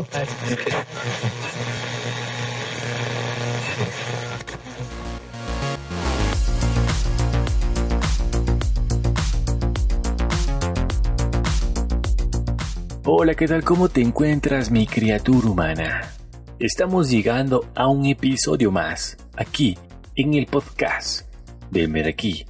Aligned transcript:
Hola, 13.04 13.34
¿qué 13.34 13.48
tal? 13.48 13.64
¿Cómo 13.64 13.88
te 13.88 14.00
encuentras, 14.00 14.70
mi 14.70 14.86
criatura 14.86 15.48
humana? 15.48 16.12
Estamos 16.58 17.10
llegando 17.10 17.66
a 17.74 17.88
un 17.88 18.06
episodio 18.06 18.70
más, 18.70 19.16
aquí, 19.36 19.76
en 20.16 20.34
el 20.34 20.46
podcast 20.46 21.26
del 21.70 21.88
Meraquí 21.88 22.46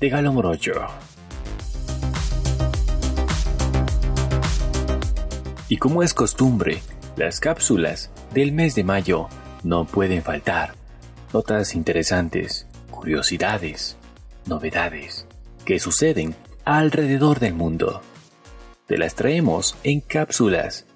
de 0.00 0.08
Galo 0.08 0.32
Morocho. 0.32 0.72
Y 5.70 5.76
como 5.76 6.02
es 6.02 6.14
costumbre, 6.14 6.80
las 7.16 7.40
cápsulas 7.40 8.10
del 8.32 8.52
mes 8.52 8.74
de 8.74 8.84
mayo 8.84 9.28
no 9.62 9.84
pueden 9.84 10.22
faltar. 10.22 10.74
Notas 11.34 11.74
interesantes, 11.74 12.66
curiosidades, 12.90 13.98
novedades 14.46 15.26
que 15.66 15.78
suceden 15.78 16.34
alrededor 16.64 17.38
del 17.38 17.52
mundo. 17.52 18.00
Te 18.86 18.96
las 18.96 19.14
traemos 19.14 19.76
en 19.82 20.00
cápsulas 20.00 20.86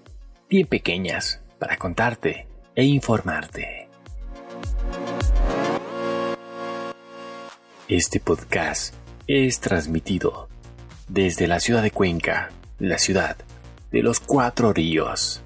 bien 0.49 0.67
pequeñas 0.67 1.41
para 1.59 1.77
contarte 1.77 2.47
e 2.75 2.85
informarte. 2.85 3.89
Este 7.89 8.21
podcast 8.21 8.95
es 9.27 9.61
transmitido 9.61 10.49
desde 11.09 11.47
la 11.47 11.61
ciudad 11.61 11.83
de 11.83 11.91
Cuenca, 11.91 12.51
la 12.79 12.97
ciudad 12.97 13.37
de 13.93 14.03
los 14.03 14.21
cuatro 14.21 14.73
ríos, 14.73 15.43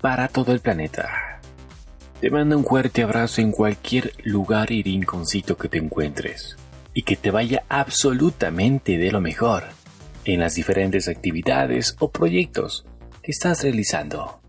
para 0.00 0.28
todo 0.28 0.52
el 0.52 0.60
planeta. 0.60 1.40
Te 2.20 2.30
mando 2.30 2.58
un 2.58 2.64
fuerte 2.64 3.02
abrazo 3.02 3.40
en 3.40 3.52
cualquier 3.52 4.12
lugar 4.24 4.72
y 4.72 4.82
rinconcito 4.82 5.56
que 5.56 5.68
te 5.68 5.78
encuentres 5.78 6.56
y 6.92 7.02
que 7.02 7.16
te 7.16 7.30
vaya 7.30 7.64
absolutamente 7.68 8.98
de 8.98 9.12
lo 9.12 9.20
mejor 9.20 9.64
en 10.24 10.40
las 10.40 10.54
diferentes 10.54 11.08
actividades 11.08 11.94
o 12.00 12.10
proyectos 12.10 12.84
que 13.22 13.30
estás 13.30 13.62
realizando. 13.62 14.40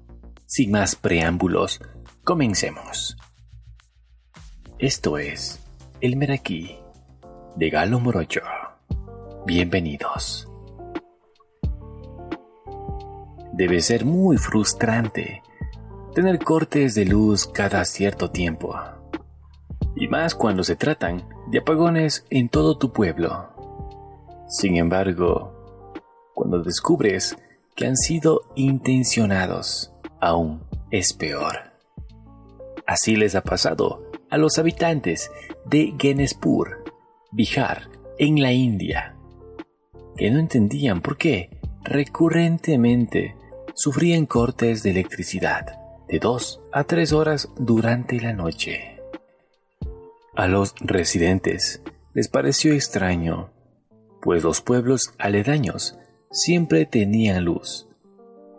Sin 0.45 0.71
más 0.71 0.95
preámbulos, 0.95 1.79
comencemos. 2.23 3.17
Esto 4.79 5.17
es 5.17 5.59
El 6.01 6.15
Meraquí 6.15 6.77
de 7.55 7.69
Galo 7.69 7.99
Morocho. 7.99 8.41
Bienvenidos. 9.45 10.47
Debe 13.57 13.81
ser 13.81 14.05
muy 14.05 14.37
frustrante 14.37 15.41
tener 16.13 16.37
cortes 16.37 16.93
de 16.93 17.05
luz 17.05 17.47
cada 17.47 17.83
cierto 17.85 18.29
tiempo. 18.29 18.75
Y 19.95 20.07
más 20.07 20.35
cuando 20.35 20.63
se 20.63 20.75
tratan 20.75 21.27
de 21.49 21.57
apagones 21.57 22.23
en 22.29 22.49
todo 22.49 22.77
tu 22.77 22.93
pueblo. 22.93 23.49
Sin 24.47 24.77
embargo, 24.77 25.91
cuando 26.35 26.61
descubres 26.61 27.35
que 27.75 27.87
han 27.87 27.97
sido 27.97 28.41
intencionados, 28.55 29.91
aún 30.21 30.61
es 30.91 31.13
peor. 31.13 31.73
Así 32.85 33.15
les 33.15 33.33
ha 33.33 33.41
pasado 33.41 34.11
a 34.29 34.37
los 34.37 34.59
habitantes 34.59 35.31
de 35.65 35.95
Genespur, 35.97 36.83
Bihar, 37.31 37.89
en 38.19 38.39
la 38.39 38.51
India, 38.51 39.15
que 40.15 40.29
no 40.29 40.37
entendían 40.37 41.01
por 41.01 41.17
qué 41.17 41.59
recurrentemente 41.83 43.35
sufrían 43.77 44.25
cortes 44.25 44.81
de 44.81 44.89
electricidad 44.89 45.79
de 46.07 46.17
dos 46.17 46.59
a 46.73 46.85
tres 46.85 47.13
horas 47.13 47.49
durante 47.57 48.19
la 48.19 48.33
noche. 48.33 48.99
A 50.35 50.47
los 50.47 50.73
residentes 50.79 51.83
les 52.15 52.27
pareció 52.27 52.73
extraño, 52.73 53.51
pues 54.19 54.43
los 54.43 54.61
pueblos 54.61 55.13
aledaños 55.19 55.95
siempre 56.31 56.87
tenían 56.87 57.45
luz, 57.45 57.87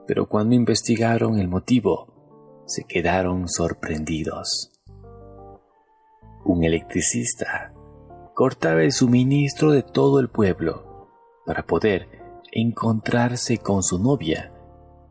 pero 0.06 0.28
cuando 0.28 0.54
investigaron 0.54 1.40
el 1.40 1.48
motivo, 1.48 2.62
se 2.66 2.84
quedaron 2.84 3.48
sorprendidos. 3.48 4.70
Un 6.44 6.62
electricista 6.62 7.74
cortaba 8.34 8.84
el 8.84 8.92
suministro 8.92 9.72
de 9.72 9.82
todo 9.82 10.20
el 10.20 10.28
pueblo 10.28 11.08
para 11.44 11.66
poder 11.66 12.08
encontrarse 12.52 13.58
con 13.58 13.82
su 13.82 13.98
novia 13.98 14.52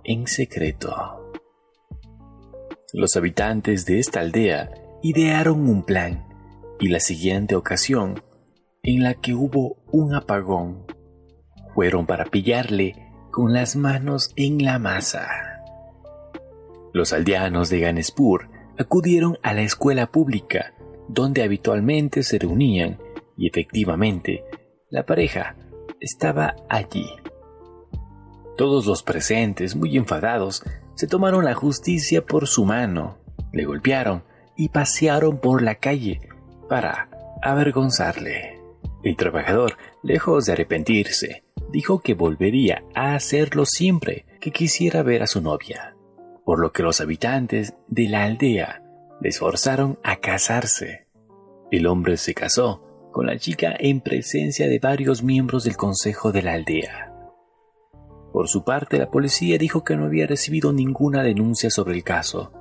en 0.08 0.26
secreto. 0.26 0.96
Los 2.94 3.18
habitantes 3.18 3.86
de 3.86 4.00
esta 4.00 4.22
aldea 4.22 4.72
idearon 5.04 5.70
un 5.70 5.84
plan 5.84 6.26
y 6.80 6.88
la 6.88 7.00
siguiente 7.00 7.56
ocasión 7.56 8.24
en 8.82 9.04
la 9.04 9.16
que 9.16 9.36
hubo 9.36 9.84
un 9.92 10.16
apagón 10.16 10.86
fueron 11.76 12.06
para 12.06 12.26
pillarle 12.26 12.96
con 13.32 13.54
las 13.54 13.76
manos 13.76 14.32
en 14.38 14.64
la 14.64 14.80
masa. 14.80 15.28
Los 16.94 17.12
aldeanos 17.12 17.70
de 17.70 17.82
Ganespur 17.82 18.50
acudieron 18.80 19.38
a 19.44 19.54
la 19.54 19.62
escuela 19.62 20.10
pública 20.10 20.74
donde 21.10 21.44
habitualmente 21.44 22.24
se 22.24 22.40
reunían 22.40 22.98
y 23.38 23.48
efectivamente 23.48 24.46
la 24.90 25.06
pareja 25.06 25.58
estaba 26.00 26.56
allí. 26.70 27.08
Todos 28.58 28.88
los 28.88 29.04
presentes, 29.04 29.76
muy 29.76 29.96
enfadados, 29.98 30.64
se 30.96 31.06
tomaron 31.06 31.46
la 31.46 31.54
justicia 31.54 32.26
por 32.26 32.48
su 32.48 32.66
mano, 32.66 33.20
le 33.54 33.66
golpearon 33.66 34.24
y 34.56 34.70
pasearon 34.70 35.38
por 35.38 35.62
la 35.62 35.76
calle 35.76 36.22
para 36.68 37.10
avergonzarle. 37.44 38.60
El 39.04 39.16
trabajador, 39.16 39.78
lejos 40.02 40.46
de 40.46 40.54
arrepentirse, 40.54 41.44
dijo 41.72 42.00
que 42.00 42.16
volvería 42.16 42.84
a 42.96 43.14
hacerlo 43.14 43.66
siempre 43.68 44.26
que 44.42 44.52
quisiera 44.52 45.04
ver 45.04 45.22
a 45.22 45.28
su 45.28 45.40
novia, 45.40 45.96
por 46.44 46.60
lo 46.60 46.72
que 46.72 46.82
los 46.82 47.00
habitantes 47.00 47.76
de 47.88 48.10
la 48.10 48.24
aldea 48.24 48.82
les 49.22 49.38
forzaron 49.38 50.00
a 50.04 50.16
casarse. 50.16 51.08
El 51.70 51.86
hombre 51.86 52.18
se 52.18 52.34
casó 52.34 52.84
con 53.12 53.28
la 53.28 53.38
chica 53.38 53.76
en 53.78 54.02
presencia 54.02 54.68
de 54.68 54.80
varios 54.80 55.22
miembros 55.22 55.64
del 55.64 55.78
consejo 55.78 56.32
de 56.32 56.42
la 56.42 56.54
aldea. 56.54 57.07
Por 58.38 58.50
su 58.50 58.64
parte, 58.64 59.00
la 59.00 59.10
policía 59.10 59.58
dijo 59.58 59.84
que 59.84 59.96
no 59.96 60.06
había 60.06 60.28
recibido 60.28 60.72
ninguna 60.72 61.24
denuncia 61.24 61.72
sobre 61.72 61.96
el 61.96 62.04
caso, 62.04 62.52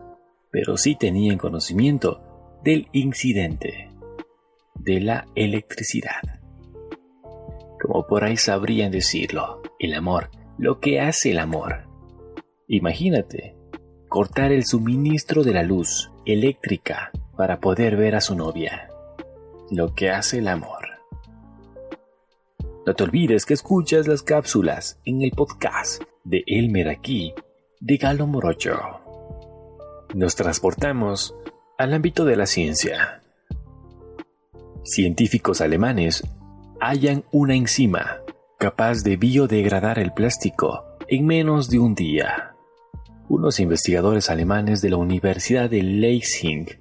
pero 0.50 0.78
sí 0.78 0.94
tenían 0.94 1.36
conocimiento 1.36 2.22
del 2.64 2.88
incidente 2.92 3.90
de 4.74 5.00
la 5.02 5.26
electricidad 5.34 6.22
como 7.78 8.06
por 8.06 8.24
ahí 8.24 8.38
sabrían 8.38 8.90
decirlo, 8.90 9.60
el 9.78 9.92
amor, 9.92 10.30
lo 10.56 10.80
que 10.80 10.98
hace 10.98 11.32
el 11.32 11.38
amor. 11.38 11.84
Imagínate, 12.68 13.54
cortar 14.08 14.52
el 14.52 14.64
suministro 14.64 15.44
de 15.44 15.52
la 15.52 15.62
luz 15.62 16.10
eléctrica 16.24 17.10
para 17.36 17.60
poder 17.60 17.98
ver 17.98 18.14
a 18.14 18.22
su 18.22 18.34
novia, 18.34 18.88
lo 19.70 19.94
que 19.94 20.08
hace 20.08 20.38
el 20.38 20.48
amor. 20.48 20.85
No 22.86 22.94
te 22.94 23.02
olvides 23.02 23.44
que 23.46 23.54
escuchas 23.54 24.06
las 24.06 24.22
cápsulas 24.22 25.00
en 25.04 25.20
el 25.20 25.32
podcast 25.32 26.04
de 26.22 26.44
Elmer 26.46 26.88
aquí, 26.88 27.34
de 27.80 27.96
Galo 27.96 28.28
Morocho. 28.28 28.78
Nos 30.14 30.36
transportamos 30.36 31.34
al 31.78 31.94
ámbito 31.94 32.24
de 32.24 32.36
la 32.36 32.46
ciencia. 32.46 33.22
Científicos 34.84 35.60
alemanes 35.60 36.22
hallan 36.80 37.24
una 37.32 37.56
enzima 37.56 38.20
capaz 38.56 39.02
de 39.02 39.16
biodegradar 39.16 39.98
el 39.98 40.12
plástico 40.12 40.84
en 41.08 41.26
menos 41.26 41.68
de 41.68 41.80
un 41.80 41.96
día. 41.96 42.54
Unos 43.28 43.58
investigadores 43.58 44.30
alemanes 44.30 44.80
de 44.80 44.90
la 44.90 44.96
Universidad 44.98 45.68
de 45.68 45.82
Leipzig 45.82 46.80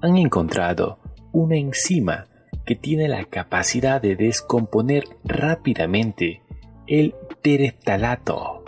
han 0.00 0.16
encontrado 0.16 0.98
una 1.30 1.56
enzima 1.56 2.26
que 2.64 2.76
tiene 2.76 3.08
la 3.08 3.24
capacidad 3.24 4.00
de 4.00 4.16
descomponer 4.16 5.04
rápidamente 5.24 6.42
el 6.86 7.14
tereftalato 7.42 8.64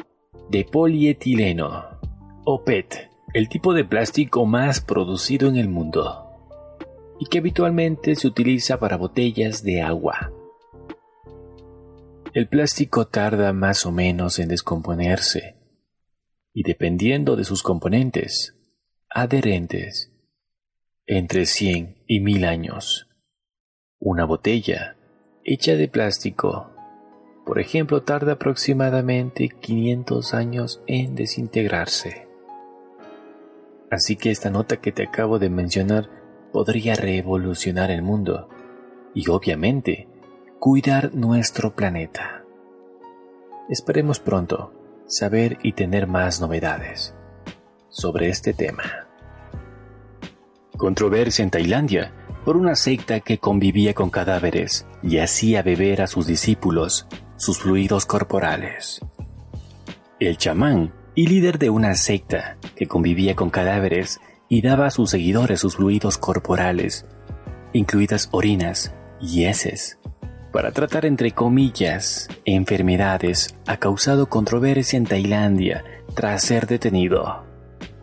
de 0.51 0.65
polietileno 0.65 1.99
o 2.45 2.65
PET, 2.65 3.11
el 3.33 3.49
tipo 3.49 3.75
de 3.75 3.85
plástico 3.85 4.47
más 4.47 4.81
producido 4.81 5.49
en 5.49 5.57
el 5.57 5.69
mundo 5.69 6.25
y 7.19 7.27
que 7.27 7.39
habitualmente 7.39 8.17
se 8.17 8.27
utiliza 8.27 8.79
para 8.79 8.97
botellas 8.97 9.63
de 9.63 9.83
agua. 9.83 10.33
El 12.33 12.49
plástico 12.49 13.07
tarda 13.07 13.53
más 13.53 13.87
o 13.87 13.93
menos 13.93 14.39
en 14.41 14.49
descomponerse 14.49 15.57
y 16.53 16.63
dependiendo 16.63 17.37
de 17.37 17.45
sus 17.45 17.63
componentes 17.63 18.57
adherentes, 19.09 20.13
entre 21.07 21.47
100 21.47 22.03
y 22.09 22.21
1000 22.21 22.45
años. 22.45 23.09
Una 24.07 24.27
botella 24.27 24.97
hecha 25.45 25.77
de 25.77 25.89
plástico, 25.89 26.71
por 27.47 27.59
ejemplo, 27.59 28.03
tarda 28.03 28.33
aproximadamente 28.33 29.49
500 29.49 30.35
años 30.35 30.83
en 30.87 31.15
desintegrarse. 31.15 32.29
Así 33.91 34.17
que 34.17 34.31
esta 34.31 34.51
nota 34.51 34.77
que 34.77 34.93
te 34.93 35.05
acabo 35.05 35.39
de 35.39 35.49
mencionar 35.49 36.11
podría 36.53 36.97
revolucionar 36.97 37.91
el 37.91 38.03
mundo 38.03 38.51
y 39.15 39.31
obviamente 39.31 40.07
cuidar 40.59 41.15
nuestro 41.15 41.75
planeta. 41.75 42.45
Esperemos 43.71 44.21
pronto 44.21 44.75
saber 45.07 45.57
y 45.63 45.73
tener 45.73 46.09
más 46.09 46.43
novedades 46.43 47.15
sobre 47.89 48.29
este 48.29 48.53
tema. 48.53 49.09
Controversia 50.77 51.43
en 51.43 51.51
Tailandia 51.51 52.13
por 52.45 52.57
una 52.57 52.75
secta 52.75 53.21
que 53.21 53.39
convivía 53.39 53.95
con 53.95 54.11
cadáveres 54.11 54.87
y 55.03 55.19
hacía 55.19 55.63
beber 55.63 56.03
a 56.03 56.07
sus 56.07 56.27
discípulos 56.27 57.07
sus 57.37 57.59
fluidos 57.59 58.07
corporales. 58.07 59.01
El 60.21 60.37
chamán 60.37 60.93
y 61.15 61.27
líder 61.27 61.59
de 61.59 61.71
una 61.71 61.95
secta 61.95 62.57
que 62.77 62.87
convivía 62.87 63.35
con 63.35 63.51
cadáveres 63.51 64.21
y 64.49 64.63
daba 64.63 64.87
a 64.87 64.91
sus 64.91 65.11
seguidores 65.11 65.61
sus 65.61 65.77
fluidos 65.77 66.19
corporales, 66.19 67.07
incluidas 67.73 68.29
orinas 68.33 68.95
y 69.21 69.45
heces, 69.45 69.99
para 70.55 70.71
tratar 70.71 71.05
entre 71.05 71.33
comillas 71.33 72.29
enfermedades, 72.45 73.57
ha 73.67 73.79
causado 73.79 74.29
controversia 74.29 74.97
en 74.97 75.05
Tailandia 75.05 75.83
tras 76.15 76.45
ser 76.45 76.69
detenido. 76.69 77.43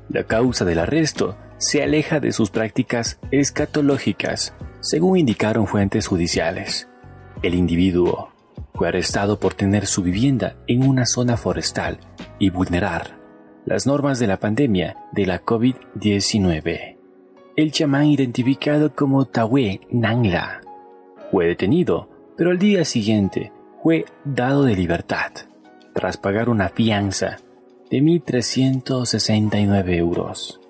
La 0.09 0.25
causa 0.25 0.65
del 0.65 0.79
arresto 0.79 1.37
se 1.61 1.83
aleja 1.83 2.19
de 2.19 2.31
sus 2.31 2.49
prácticas 2.49 3.19
escatológicas, 3.29 4.55
según 4.79 5.19
indicaron 5.19 5.67
fuentes 5.67 6.07
judiciales. 6.07 6.89
El 7.43 7.53
individuo 7.53 8.29
fue 8.73 8.87
arrestado 8.87 9.39
por 9.39 9.53
tener 9.53 9.85
su 9.85 10.01
vivienda 10.01 10.55
en 10.65 10.87
una 10.87 11.05
zona 11.05 11.37
forestal 11.37 11.99
y 12.39 12.49
vulnerar 12.49 13.19
las 13.63 13.85
normas 13.85 14.17
de 14.17 14.25
la 14.25 14.39
pandemia 14.39 14.97
de 15.11 15.27
la 15.27 15.45
COVID-19. 15.45 16.97
El 17.55 17.71
chamán 17.71 18.07
identificado 18.07 18.95
como 18.95 19.25
Tawe 19.25 19.81
Nangla 19.91 20.61
fue 21.29 21.45
detenido, 21.45 22.09
pero 22.37 22.49
al 22.49 22.57
día 22.57 22.85
siguiente 22.85 23.51
fue 23.83 24.05
dado 24.25 24.63
de 24.63 24.75
libertad, 24.75 25.31
tras 25.93 26.17
pagar 26.17 26.49
una 26.49 26.69
fianza 26.69 27.37
de 27.91 27.99
1.369 28.01 29.95
euros. 29.95 30.60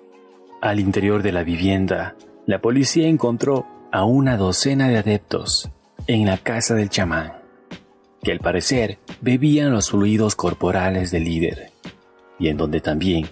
Al 0.62 0.78
interior 0.78 1.24
de 1.24 1.32
la 1.32 1.42
vivienda, 1.42 2.14
la 2.46 2.60
policía 2.60 3.08
encontró 3.08 3.66
a 3.90 4.04
una 4.04 4.36
docena 4.36 4.86
de 4.86 4.98
adeptos 4.98 5.68
en 6.06 6.24
la 6.24 6.38
casa 6.38 6.76
del 6.76 6.88
chamán, 6.88 7.32
que 8.22 8.30
al 8.30 8.38
parecer 8.38 9.00
bebían 9.20 9.72
los 9.72 9.90
fluidos 9.90 10.36
corporales 10.36 11.10
del 11.10 11.24
líder, 11.24 11.72
y 12.38 12.46
en 12.46 12.58
donde 12.58 12.80
también 12.80 13.26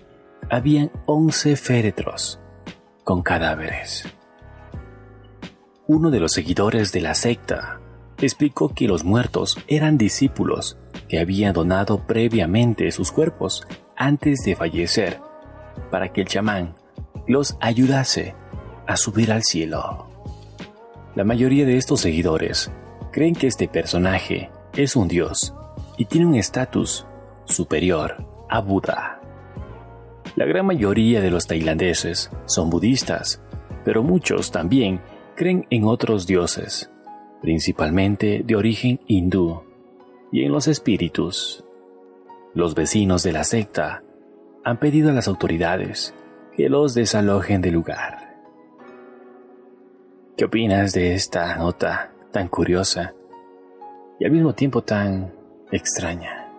habían 0.50 0.90
11 1.06 1.54
féretros 1.54 2.40
con 3.04 3.22
cadáveres. 3.22 4.12
Uno 5.86 6.10
de 6.10 6.18
los 6.18 6.32
seguidores 6.32 6.90
de 6.90 7.00
la 7.00 7.14
secta 7.14 7.80
explicó 8.20 8.74
que 8.74 8.88
los 8.88 9.04
muertos 9.04 9.56
eran 9.68 9.98
discípulos 9.98 10.78
que 11.08 11.20
habían 11.20 11.52
donado 11.52 12.08
previamente 12.08 12.90
sus 12.90 13.12
cuerpos 13.12 13.64
antes 13.96 14.40
de 14.44 14.56
fallecer 14.56 15.20
para 15.92 16.12
que 16.12 16.22
el 16.22 16.26
chamán 16.26 16.74
los 17.26 17.56
ayudase 17.60 18.34
a 18.86 18.96
subir 18.96 19.32
al 19.32 19.42
cielo. 19.42 20.08
La 21.14 21.24
mayoría 21.24 21.64
de 21.64 21.76
estos 21.76 22.00
seguidores 22.00 22.72
creen 23.12 23.34
que 23.34 23.46
este 23.46 23.68
personaje 23.68 24.50
es 24.74 24.96
un 24.96 25.08
dios 25.08 25.54
y 25.96 26.04
tiene 26.04 26.26
un 26.26 26.34
estatus 26.34 27.06
superior 27.44 28.26
a 28.48 28.60
Buda. 28.60 29.20
La 30.36 30.44
gran 30.44 30.66
mayoría 30.66 31.20
de 31.20 31.30
los 31.30 31.46
tailandeses 31.46 32.30
son 32.46 32.70
budistas, 32.70 33.42
pero 33.84 34.02
muchos 34.02 34.50
también 34.50 35.00
creen 35.34 35.66
en 35.70 35.84
otros 35.84 36.26
dioses, 36.26 36.90
principalmente 37.42 38.42
de 38.44 38.56
origen 38.56 39.00
hindú, 39.06 39.62
y 40.30 40.44
en 40.44 40.52
los 40.52 40.68
espíritus. 40.68 41.64
Los 42.54 42.74
vecinos 42.74 43.22
de 43.22 43.32
la 43.32 43.44
secta 43.44 44.02
han 44.64 44.78
pedido 44.78 45.10
a 45.10 45.12
las 45.12 45.28
autoridades 45.28 46.14
que 46.60 46.68
los 46.68 46.92
desalojen 46.92 47.62
del 47.62 47.72
lugar. 47.72 48.36
¿Qué 50.36 50.44
opinas 50.44 50.92
de 50.92 51.14
esta 51.14 51.56
nota 51.56 52.12
tan 52.32 52.48
curiosa 52.48 53.14
y 54.18 54.26
al 54.26 54.30
mismo 54.30 54.52
tiempo 54.52 54.82
tan 54.82 55.32
extraña? 55.72 56.52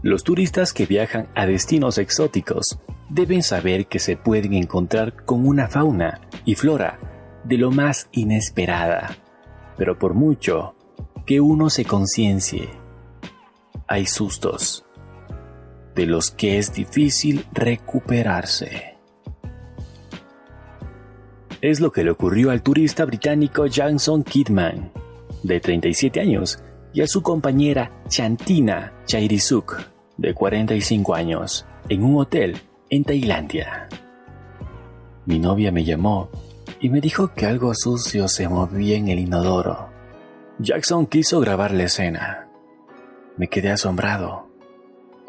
Los 0.00 0.24
turistas 0.24 0.72
que 0.72 0.86
viajan 0.86 1.28
a 1.34 1.44
destinos 1.44 1.98
exóticos 1.98 2.78
deben 3.10 3.42
saber 3.42 3.88
que 3.88 3.98
se 3.98 4.16
pueden 4.16 4.54
encontrar 4.54 5.26
con 5.26 5.46
una 5.46 5.68
fauna 5.68 6.22
y 6.46 6.54
flora 6.54 6.98
de 7.44 7.58
lo 7.58 7.70
más 7.70 8.08
inesperada, 8.12 9.18
pero 9.76 9.98
por 9.98 10.14
mucho 10.14 10.74
que 11.26 11.42
uno 11.42 11.68
se 11.68 11.84
conciencie, 11.84 12.70
hay 13.86 14.06
sustos 14.06 14.86
de 15.94 16.06
los 16.06 16.30
que 16.30 16.58
es 16.58 16.72
difícil 16.72 17.46
recuperarse. 17.52 18.96
Es 21.60 21.80
lo 21.80 21.92
que 21.92 22.02
le 22.02 22.10
ocurrió 22.10 22.50
al 22.50 22.62
turista 22.62 23.04
británico 23.04 23.66
Jackson 23.66 24.24
Kidman, 24.24 24.90
de 25.42 25.60
37 25.60 26.20
años, 26.20 26.62
y 26.92 27.02
a 27.02 27.06
su 27.06 27.22
compañera 27.22 28.02
Chantina 28.08 28.92
Chairisuk, 29.06 29.80
de 30.16 30.34
45 30.34 31.14
años, 31.14 31.66
en 31.88 32.02
un 32.02 32.18
hotel 32.18 32.58
en 32.90 33.04
Tailandia. 33.04 33.88
Mi 35.24 35.38
novia 35.38 35.70
me 35.70 35.84
llamó 35.84 36.30
y 36.80 36.88
me 36.88 37.00
dijo 37.00 37.32
que 37.32 37.46
algo 37.46 37.74
sucio 37.74 38.26
se 38.28 38.48
movía 38.48 38.96
en 38.96 39.08
el 39.08 39.20
inodoro. 39.20 39.88
Jackson 40.58 41.06
quiso 41.06 41.40
grabar 41.40 41.72
la 41.72 41.84
escena. 41.84 42.48
Me 43.36 43.48
quedé 43.48 43.70
asombrado 43.70 44.51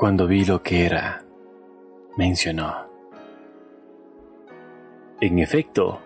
cuando 0.04 0.28
vi 0.28 0.44
lo 0.44 0.62
que 0.62 0.86
era, 0.86 1.24
mencionó. 2.18 2.90
En 5.22 5.40
efecto, 5.40 6.02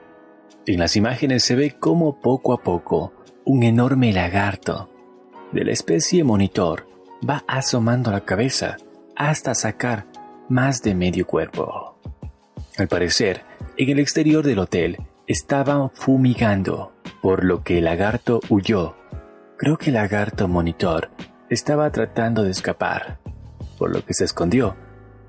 en 0.67 0.77
las 0.77 0.95
imágenes 0.95 1.43
se 1.43 1.55
ve 1.55 1.77
cómo 1.79 2.21
poco 2.21 2.53
a 2.53 2.61
poco 2.61 3.11
un 3.43 3.63
enorme 3.63 4.13
lagarto 4.13 4.87
de 5.51 5.65
la 5.65 5.71
especie 5.71 6.23
monitor 6.23 6.87
va 7.27 7.43
asomando 7.47 8.11
la 8.11 8.21
cabeza 8.21 8.77
hasta 9.15 9.55
sacar 9.55 10.05
más 10.47 10.83
de 10.83 10.93
medio 10.93 11.25
cuerpo. 11.25 11.97
Al 12.77 12.87
parecer, 12.87 13.41
en 13.77 13.89
el 13.89 13.97
exterior 13.97 14.45
del 14.45 14.59
hotel 14.59 14.97
estaban 15.25 15.89
fumigando, 15.89 16.93
por 17.19 17.43
lo 17.43 17.63
que 17.63 17.79
el 17.79 17.85
lagarto 17.85 18.41
huyó. 18.49 18.95
Creo 19.57 19.79
que 19.79 19.89
el 19.89 19.95
lagarto 19.95 20.47
monitor 20.47 21.09
estaba 21.49 21.91
tratando 21.91 22.43
de 22.43 22.51
escapar 22.51 23.17
por 23.77 23.93
lo 23.93 24.03
que 24.03 24.13
se 24.13 24.25
escondió 24.25 24.75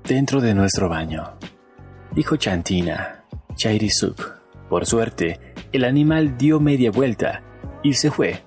dentro 0.03 0.41
de 0.41 0.53
nuestro 0.53 0.89
baño. 0.89 1.37
Dijo 2.13 2.37
Chantina, 2.37 3.23
Chairisuk. 3.55 4.39
Por 4.69 4.85
suerte, 4.85 5.39
el 5.71 5.83
animal 5.83 6.37
dio 6.37 6.59
media 6.59 6.91
vuelta 6.91 7.43
y 7.83 7.93
se 7.93 8.11
fue 8.11 8.43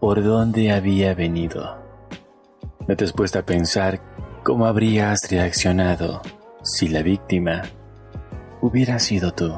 por 0.00 0.22
donde 0.22 0.72
había 0.72 1.14
venido. 1.14 1.78
¿No 2.88 2.96
te 2.96 3.06
puesto 3.12 3.38
a 3.38 3.46
pensar 3.46 4.00
cómo 4.42 4.66
habrías 4.66 5.20
reaccionado 5.30 6.20
si 6.62 6.88
la 6.88 7.02
víctima 7.02 7.62
hubiera 8.60 8.98
sido 8.98 9.32
tú? 9.32 9.52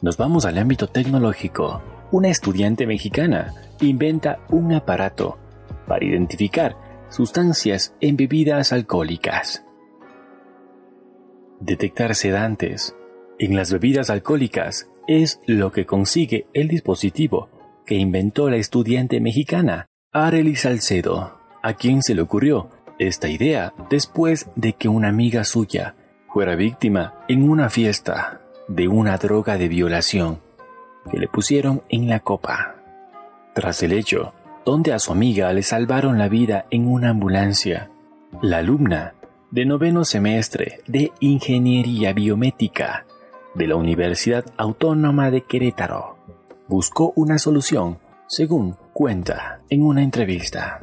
Nos 0.00 0.16
vamos 0.16 0.44
al 0.44 0.58
ámbito 0.58 0.86
tecnológico. 0.86 1.82
Una 2.12 2.28
estudiante 2.28 2.86
mexicana 2.86 3.54
inventa 3.80 4.38
un 4.50 4.72
aparato 4.72 5.38
para 5.86 6.04
identificar 6.04 6.76
sustancias 7.08 7.94
en 8.00 8.16
bebidas 8.16 8.72
alcohólicas. 8.72 9.64
Detectar 11.60 12.14
sedantes 12.14 12.96
en 13.38 13.56
las 13.56 13.72
bebidas 13.72 14.10
alcohólicas 14.10 14.88
es 15.06 15.40
lo 15.46 15.72
que 15.72 15.86
consigue 15.86 16.46
el 16.52 16.68
dispositivo 16.68 17.48
que 17.86 17.96
inventó 17.96 18.48
la 18.50 18.56
estudiante 18.56 19.20
mexicana 19.20 19.88
Arely 20.12 20.56
Salcedo, 20.56 21.38
a 21.62 21.74
quien 21.74 22.02
se 22.02 22.14
le 22.14 22.22
ocurrió 22.22 22.70
esta 22.98 23.28
idea 23.28 23.74
después 23.90 24.48
de 24.56 24.74
que 24.74 24.88
una 24.88 25.08
amiga 25.08 25.44
suya 25.44 25.96
fuera 26.32 26.54
víctima 26.56 27.24
en 27.28 27.48
una 27.48 27.68
fiesta 27.70 28.40
de 28.68 28.88
una 28.88 29.16
droga 29.18 29.58
de 29.58 29.68
violación 29.68 30.40
que 31.10 31.18
le 31.18 31.28
pusieron 31.28 31.82
en 31.88 32.08
la 32.08 32.20
copa. 32.20 32.76
Tras 33.54 33.82
el 33.82 33.92
hecho, 33.92 34.32
donde 34.64 34.92
a 34.92 34.98
su 34.98 35.12
amiga 35.12 35.52
le 35.52 35.62
salvaron 35.62 36.18
la 36.18 36.28
vida 36.28 36.64
en 36.70 36.88
una 36.88 37.10
ambulancia. 37.10 37.90
La 38.42 38.58
alumna 38.58 39.14
de 39.50 39.66
noveno 39.66 40.04
semestre 40.04 40.80
de 40.86 41.12
Ingeniería 41.20 42.12
Biomédica 42.12 43.06
de 43.54 43.66
la 43.68 43.76
Universidad 43.76 44.44
Autónoma 44.56 45.30
de 45.30 45.42
Querétaro 45.42 46.18
buscó 46.66 47.12
una 47.14 47.38
solución, 47.38 47.98
según 48.26 48.76
cuenta 48.92 49.60
en 49.68 49.82
una 49.82 50.02
entrevista. 50.02 50.80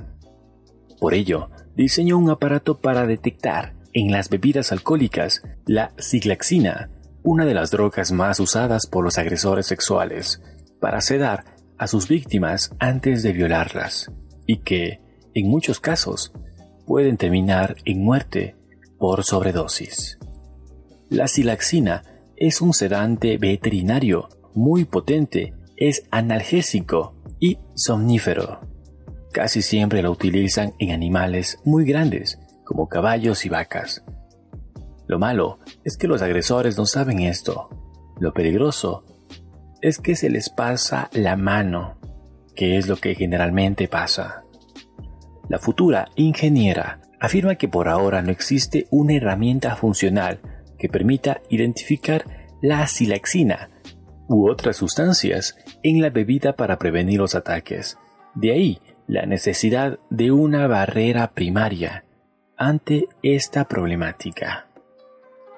Por 1.00 1.14
ello, 1.14 1.50
diseñó 1.76 2.18
un 2.18 2.30
aparato 2.30 2.80
para 2.80 3.08
detectar 3.08 3.74
en 3.94 4.12
las 4.12 4.30
bebidas 4.30 4.72
alcohólicas 4.72 5.42
la 5.66 5.92
ciglaxina, 6.00 6.90
una 7.24 7.46
de 7.46 7.56
las 7.56 7.72
drogas 7.72 8.12
más 8.12 8.40
usadas 8.40 8.88
por 8.88 9.04
los 9.04 9.18
agresores 9.18 9.66
sexuales, 9.66 10.42
para 10.80 11.02
sedar 11.02 11.44
a 11.82 11.88
sus 11.88 12.08
víctimas 12.08 12.76
antes 12.78 13.24
de 13.24 13.34
violarlas, 13.34 14.12
y 14.46 14.60
que, 14.60 15.02
en 15.34 15.50
muchos 15.50 15.80
casos, 15.80 16.32
pueden 16.86 17.18
terminar 17.18 17.76
en 17.86 18.04
muerte 18.04 18.56
por 19.00 19.24
sobredosis. 19.24 20.20
La 21.10 21.28
silaxina 21.28 22.04
es 22.36 22.62
un 22.62 22.76
sedante 22.76 23.40
veterinario 23.40 24.30
muy 24.54 24.86
potente, 24.86 25.56
es 25.76 26.04
analgésico 26.12 27.16
y 27.40 27.58
somnífero. 27.74 28.60
Casi 29.34 29.64
siempre 29.64 30.04
lo 30.04 30.12
utilizan 30.12 30.74
en 30.78 30.92
animales 30.92 31.58
muy 31.66 31.84
grandes, 31.84 32.38
como 32.64 32.90
caballos 32.90 33.44
y 33.44 33.50
vacas. 33.50 34.04
Lo 35.08 35.18
malo 35.18 35.58
es 35.84 35.98
que 35.98 36.08
los 36.08 36.22
agresores 36.22 36.78
no 36.78 36.86
saben 36.86 37.22
esto. 37.22 37.70
Lo 38.20 38.34
peligroso 38.34 39.04
es 39.82 40.00
que 40.00 40.16
se 40.16 40.30
les 40.30 40.50
pasa 40.50 41.10
la 41.14 41.36
mano, 41.36 41.98
que 42.56 42.78
es 42.78 42.88
lo 42.88 42.98
que 42.98 43.16
generalmente 43.16 43.88
pasa. 43.88 44.44
La 45.50 45.60
futura 45.60 46.10
ingeniera 46.16 47.02
afirma 47.20 47.56
que 47.56 47.68
por 47.68 47.90
ahora 47.90 48.22
no 48.22 48.32
existe 48.32 48.88
una 48.90 49.16
herramienta 49.16 49.76
funcional 49.76 50.40
que 50.78 50.90
permita 50.90 51.42
identificar 51.50 52.26
la 52.62 52.88
silaxina 52.88 53.70
u 54.28 54.50
otras 54.50 54.78
sustancias 54.78 55.58
en 55.84 56.02
la 56.02 56.10
bebida 56.10 56.54
para 56.54 56.80
prevenir 56.80 57.20
los 57.20 57.36
ataques. 57.36 57.98
De 58.34 58.52
ahí 58.52 58.80
la 59.08 59.26
necesidad 59.26 60.00
de 60.10 60.32
una 60.32 60.68
barrera 60.68 61.32
primaria 61.32 62.06
ante 62.56 63.08
esta 63.24 63.66
problemática. 63.68 64.68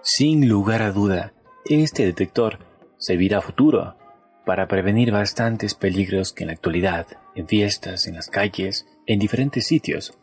Sin 0.02 0.50
lugar 0.50 0.82
a 0.82 0.92
duda, 0.92 1.34
este 1.66 2.06
detector 2.06 2.60
servirá 2.98 3.38
a 3.38 3.42
futuro 3.42 3.96
para 4.46 4.68
prevenir 4.68 5.12
bastantes 5.12 5.74
peligros 5.74 6.34
que 6.34 6.44
en 6.44 6.48
la 6.48 6.54
actualidad, 6.54 7.08
en 7.36 7.48
fiestas, 7.48 8.08
en 8.08 8.16
las 8.16 8.28
calles, 8.28 8.86
en 9.06 9.20
diferentes 9.20 9.68
sitios, 9.68 10.18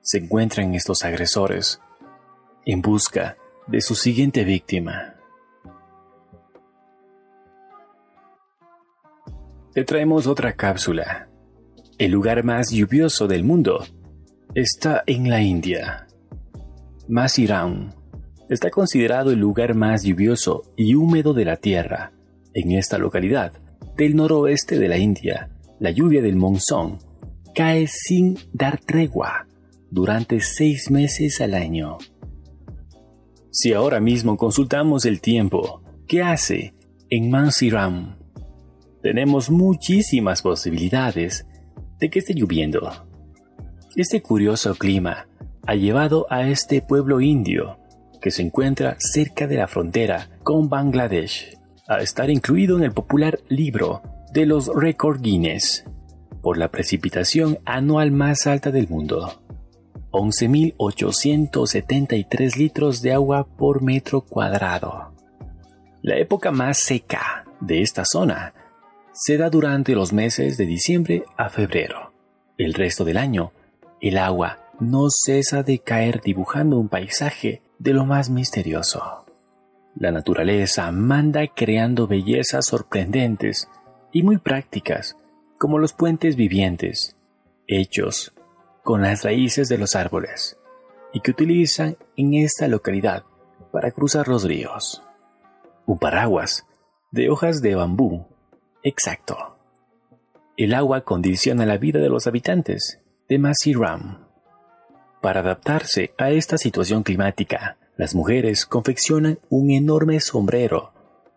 se 0.00 0.18
encuentran 0.18 0.74
estos 0.74 1.04
agresores 1.04 1.80
en 2.64 2.80
busca 2.80 3.36
de 3.66 3.80
su 3.80 3.94
siguiente 3.94 4.44
víctima. 4.44 5.14
Te 9.74 9.84
traemos 9.84 10.26
otra 10.26 10.54
cápsula. 10.54 11.28
El 11.98 12.12
lugar 12.12 12.44
más 12.44 12.70
lluvioso 12.70 13.26
del 13.28 13.44
mundo 13.44 13.84
está 14.54 15.02
en 15.06 15.28
la 15.28 15.42
India. 15.42 16.06
Masiram 17.06 17.92
está 18.48 18.70
considerado 18.70 19.30
el 19.30 19.38
lugar 19.38 19.74
más 19.74 20.02
lluvioso 20.02 20.62
y 20.76 20.94
húmedo 20.94 21.34
de 21.34 21.44
la 21.44 21.56
Tierra. 21.56 22.12
En 22.60 22.72
esta 22.72 22.98
localidad, 22.98 23.52
del 23.96 24.16
noroeste 24.16 24.80
de 24.80 24.88
la 24.88 24.98
India, 24.98 25.48
la 25.78 25.92
lluvia 25.92 26.20
del 26.20 26.34
monzón 26.34 26.98
cae 27.54 27.86
sin 27.86 28.36
dar 28.52 28.80
tregua 28.80 29.46
durante 29.92 30.40
seis 30.40 30.90
meses 30.90 31.40
al 31.40 31.54
año. 31.54 31.98
Si 33.52 33.74
ahora 33.74 34.00
mismo 34.00 34.36
consultamos 34.36 35.04
el 35.04 35.20
tiempo, 35.20 35.84
¿qué 36.08 36.20
hace 36.20 36.74
en 37.10 37.30
Mansiram? 37.30 38.18
Tenemos 39.02 39.50
muchísimas 39.50 40.42
posibilidades 40.42 41.46
de 42.00 42.10
que 42.10 42.18
esté 42.18 42.34
lloviendo. 42.34 42.90
Este 43.94 44.20
curioso 44.20 44.74
clima 44.74 45.28
ha 45.64 45.76
llevado 45.76 46.26
a 46.28 46.48
este 46.48 46.82
pueblo 46.82 47.20
indio, 47.20 47.78
que 48.20 48.32
se 48.32 48.42
encuentra 48.42 48.96
cerca 48.98 49.46
de 49.46 49.58
la 49.58 49.68
frontera 49.68 50.28
con 50.42 50.68
Bangladesh, 50.68 51.57
a 51.88 51.98
estar 51.98 52.30
incluido 52.30 52.76
en 52.76 52.84
el 52.84 52.92
popular 52.92 53.40
libro 53.48 54.02
de 54.32 54.46
los 54.46 54.68
récord 54.68 55.20
Guinness 55.22 55.84
por 56.42 56.58
la 56.58 56.70
precipitación 56.70 57.58
anual 57.64 58.12
más 58.12 58.46
alta 58.46 58.70
del 58.70 58.86
mundo. 58.88 59.42
11.873 60.10 62.56
litros 62.56 63.00
de 63.02 63.12
agua 63.12 63.44
por 63.44 63.82
metro 63.82 64.20
cuadrado. 64.20 65.12
La 66.02 66.16
época 66.18 66.50
más 66.50 66.78
seca 66.78 67.46
de 67.60 67.82
esta 67.82 68.04
zona 68.04 68.52
se 69.12 69.38
da 69.38 69.50
durante 69.50 69.94
los 69.94 70.12
meses 70.12 70.58
de 70.58 70.66
diciembre 70.66 71.24
a 71.36 71.48
febrero. 71.48 72.12
El 72.56 72.74
resto 72.74 73.04
del 73.04 73.16
año, 73.16 73.52
el 74.00 74.18
agua 74.18 74.58
no 74.78 75.08
cesa 75.10 75.62
de 75.62 75.78
caer 75.80 76.20
dibujando 76.20 76.78
un 76.78 76.88
paisaje 76.88 77.62
de 77.78 77.94
lo 77.94 78.04
más 78.04 78.28
misterioso. 78.30 79.27
La 79.98 80.12
naturaleza 80.12 80.92
manda 80.92 81.44
creando 81.48 82.06
bellezas 82.06 82.66
sorprendentes 82.66 83.68
y 84.12 84.22
muy 84.22 84.38
prácticas, 84.38 85.16
como 85.58 85.80
los 85.80 85.92
puentes 85.92 86.36
vivientes, 86.36 87.16
hechos 87.66 88.32
con 88.84 89.02
las 89.02 89.24
raíces 89.24 89.68
de 89.68 89.76
los 89.76 89.96
árboles, 89.96 90.56
y 91.12 91.18
que 91.18 91.32
utilizan 91.32 91.96
en 92.16 92.34
esta 92.34 92.68
localidad 92.68 93.24
para 93.72 93.90
cruzar 93.90 94.28
los 94.28 94.44
ríos. 94.44 95.02
Un 95.84 95.98
paraguas 95.98 96.64
de 97.10 97.28
hojas 97.28 97.60
de 97.60 97.74
bambú, 97.74 98.24
exacto. 98.84 99.58
El 100.56 100.74
agua 100.74 101.00
condiciona 101.00 101.66
la 101.66 101.76
vida 101.76 101.98
de 101.98 102.08
los 102.08 102.28
habitantes 102.28 103.00
de 103.28 103.40
Masiram. 103.40 104.28
Para 105.20 105.40
adaptarse 105.40 106.14
a 106.18 106.30
esta 106.30 106.56
situación 106.56 107.02
climática, 107.02 107.78
las 107.98 108.14
mujeres 108.14 108.64
confeccionan 108.64 109.40
un 109.50 109.72
enorme 109.72 110.20
sombrero 110.20 110.92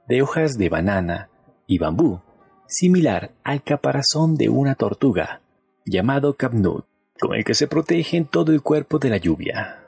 de 0.08 0.22
hojas 0.22 0.60
de 0.60 0.70
banana 0.70 1.30
y 1.66 1.80
bambú, 1.80 2.22
similar 2.68 3.32
al 3.44 3.64
caparazón 3.64 4.36
de 4.36 4.48
una 4.48 4.76
tortuga, 4.76 5.42
llamado 5.86 6.38
capnut, 6.38 6.86
con 7.20 7.34
el 7.34 7.44
que 7.44 7.56
se 7.56 7.68
protegen 7.68 8.26
todo 8.26 8.52
el 8.52 8.62
cuerpo 8.62 9.00
de 9.00 9.10
la 9.10 9.18
lluvia. 9.18 9.84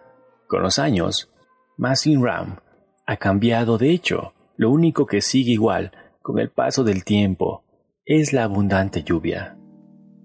Con 0.47 0.63
los 0.63 0.79
años, 0.79 1.31
Masin 1.77 2.23
Ram 2.23 2.57
ha 3.05 3.17
cambiado 3.17 3.77
de 3.77 3.91
hecho, 3.91 4.33
lo 4.57 4.71
único 4.71 5.05
que 5.05 5.21
sigue 5.21 5.51
igual 5.51 5.91
con 6.23 6.39
el 6.39 6.49
paso 6.49 6.83
del 6.83 7.03
tiempo 7.03 7.63
es 8.03 8.33
la 8.33 8.45
abundante 8.45 9.03
lluvia. 9.03 9.57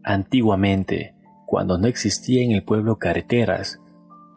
Antiguamente, 0.02 1.14
cuando 1.46 1.76
no 1.76 1.88
existía 1.88 2.42
en 2.42 2.52
el 2.52 2.64
pueblo 2.64 2.96
carreteras 2.96 3.80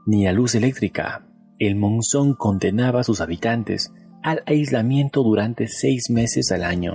ni 0.06 0.26
la 0.26 0.34
luz 0.34 0.56
eléctrica, 0.56 1.26
el 1.68 1.76
monzón 1.76 2.34
condenaba 2.34 3.02
a 3.02 3.04
sus 3.04 3.22
habitantes 3.22 3.94
al 4.24 4.42
aislamiento 4.48 5.22
durante 5.22 5.68
seis 5.68 6.10
meses 6.10 6.52
al 6.52 6.64
año. 6.64 6.94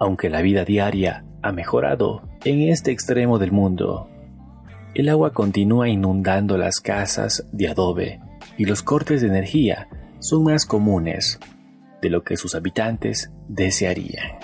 Aunque 0.00 0.28
la 0.28 0.42
vida 0.42 0.64
diaria 0.64 1.24
ha 1.42 1.52
mejorado 1.52 2.22
en 2.44 2.62
este 2.68 2.90
extremo 2.90 3.38
del 3.38 3.52
mundo, 3.52 4.08
el 4.94 5.08
agua 5.08 5.32
continúa 5.32 5.88
inundando 5.88 6.58
las 6.58 6.80
casas 6.80 7.46
de 7.52 7.68
adobe 7.68 8.20
y 8.56 8.64
los 8.64 8.82
cortes 8.82 9.20
de 9.20 9.28
energía 9.28 9.88
son 10.18 10.42
más 10.42 10.66
comunes 10.66 11.38
de 12.02 12.10
lo 12.10 12.24
que 12.24 12.36
sus 12.36 12.56
habitantes 12.56 13.30
desearían 13.48 14.38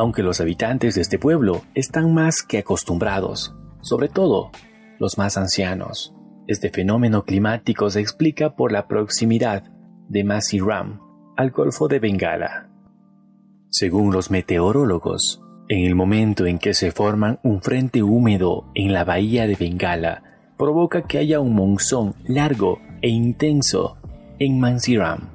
aunque 0.00 0.22
los 0.22 0.40
habitantes 0.40 0.94
de 0.94 1.02
este 1.02 1.18
pueblo 1.18 1.60
están 1.74 2.14
más 2.14 2.36
que 2.42 2.56
acostumbrados, 2.56 3.54
sobre 3.82 4.08
todo 4.08 4.50
los 4.98 5.18
más 5.18 5.36
ancianos. 5.36 6.14
Este 6.50 6.70
fenómeno 6.70 7.24
climático 7.24 7.90
se 7.90 8.00
explica 8.00 8.56
por 8.56 8.72
la 8.72 8.88
proximidad 8.88 9.62
de 10.08 10.24
Masiram 10.24 10.98
al 11.36 11.52
Golfo 11.52 11.86
de 11.86 12.00
Bengala. 12.00 12.68
Según 13.68 14.12
los 14.12 14.32
meteorólogos, 14.32 15.40
en 15.68 15.84
el 15.84 15.94
momento 15.94 16.46
en 16.46 16.58
que 16.58 16.74
se 16.74 16.90
forman 16.90 17.38
un 17.44 17.62
frente 17.62 18.02
húmedo 18.02 18.66
en 18.74 18.92
la 18.92 19.04
bahía 19.04 19.46
de 19.46 19.54
Bengala, 19.54 20.24
provoca 20.58 21.02
que 21.02 21.18
haya 21.18 21.38
un 21.38 21.54
monzón 21.54 22.16
largo 22.24 22.80
e 23.00 23.08
intenso 23.08 23.96
en 24.40 24.58
Mansiram. 24.58 25.30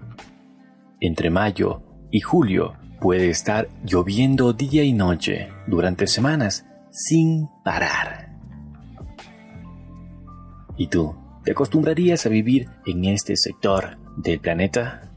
Entre 0.99 1.29
mayo 1.29 1.81
y 2.11 2.19
julio 2.19 2.73
Puede 2.99 3.29
estar 3.29 3.67
lloviendo 3.83 4.53
día 4.53 4.83
y 4.83 4.91
noche 4.91 5.49
durante 5.67 6.07
semanas 6.07 6.65
sin 6.89 7.47
parar. 7.63 8.24
¿Y 10.77 10.87
tú, 10.87 11.15
te 11.43 11.51
acostumbrarías 11.51 12.25
a 12.25 12.29
vivir 12.29 12.69
en 12.85 13.05
este 13.05 13.37
sector 13.37 13.97
del 14.17 14.39
planeta? 14.39 15.11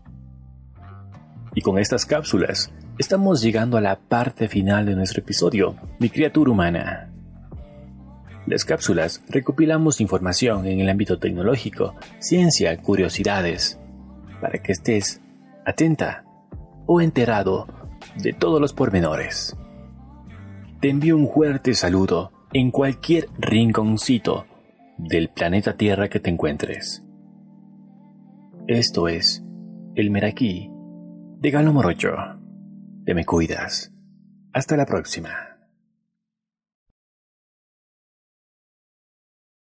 Y 1.54 1.62
con 1.62 1.78
estas 1.78 2.06
cápsulas, 2.06 2.72
estamos 2.98 3.42
llegando 3.42 3.76
a 3.76 3.80
la 3.80 3.98
parte 3.98 4.48
final 4.48 4.86
de 4.86 4.94
nuestro 4.94 5.20
episodio, 5.20 5.74
Mi 5.98 6.10
criatura 6.10 6.52
humana. 6.52 7.10
Las 8.46 8.64
cápsulas 8.64 9.22
recopilamos 9.28 10.00
información 10.00 10.66
en 10.66 10.80
el 10.80 10.88
ámbito 10.88 11.18
tecnológico, 11.18 11.94
ciencia, 12.20 12.76
curiosidades, 12.78 13.78
para 14.40 14.62
que 14.62 14.72
estés 14.72 15.20
atenta 15.66 16.24
o 16.86 17.00
enterado 17.00 17.66
de 18.16 18.32
todos 18.32 18.60
los 18.60 18.72
pormenores. 18.72 19.56
Te 20.80 20.88
envío 20.88 21.16
un 21.16 21.28
fuerte 21.28 21.74
saludo 21.74 22.30
en 22.52 22.70
cualquier 22.70 23.28
rinconcito 23.38 24.46
del 24.98 25.30
planeta 25.30 25.76
Tierra 25.76 26.08
que 26.08 26.20
te 26.20 26.30
encuentres. 26.30 27.04
Esto 28.66 29.08
es 29.08 29.42
El 29.94 30.10
Meraquí 30.10 30.70
de 31.38 31.50
Galo 31.50 31.72
Morocho. 31.72 32.10
Te 33.06 33.14
me 33.14 33.24
cuidas. 33.24 33.92
Hasta 34.52 34.76
la 34.76 34.84
próxima. 34.84 35.47